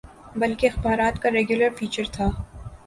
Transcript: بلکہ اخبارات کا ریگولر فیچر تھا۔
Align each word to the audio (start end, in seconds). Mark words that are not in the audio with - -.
بلکہ 0.35 0.67
اخبارات 0.67 1.21
کا 1.21 1.29
ریگولر 1.31 1.69
فیچر 1.77 2.03
تھا۔ 2.13 2.27